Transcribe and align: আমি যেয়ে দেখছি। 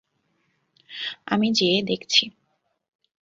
আমি 1.27 1.47
যেয়ে 1.51 1.79
দেখছি। 1.83 2.23